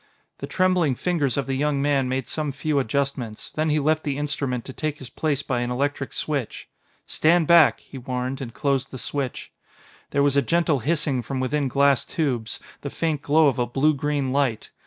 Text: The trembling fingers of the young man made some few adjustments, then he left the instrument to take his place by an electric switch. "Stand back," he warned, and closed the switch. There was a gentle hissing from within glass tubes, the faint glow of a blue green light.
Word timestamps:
The 0.39 0.47
trembling 0.47 0.95
fingers 0.95 1.37
of 1.37 1.45
the 1.45 1.53
young 1.53 1.79
man 1.79 2.09
made 2.09 2.25
some 2.25 2.51
few 2.51 2.79
adjustments, 2.79 3.51
then 3.53 3.69
he 3.69 3.77
left 3.77 4.03
the 4.03 4.17
instrument 4.17 4.65
to 4.65 4.73
take 4.73 4.97
his 4.97 5.11
place 5.11 5.43
by 5.43 5.59
an 5.59 5.69
electric 5.69 6.11
switch. 6.11 6.67
"Stand 7.05 7.45
back," 7.45 7.81
he 7.81 7.99
warned, 7.99 8.41
and 8.41 8.51
closed 8.51 8.89
the 8.89 8.97
switch. 8.97 9.51
There 10.09 10.23
was 10.23 10.35
a 10.35 10.41
gentle 10.41 10.79
hissing 10.79 11.21
from 11.21 11.39
within 11.39 11.67
glass 11.67 12.03
tubes, 12.03 12.59
the 12.81 12.89
faint 12.89 13.21
glow 13.21 13.47
of 13.47 13.59
a 13.59 13.67
blue 13.67 13.93
green 13.93 14.31
light. 14.33 14.71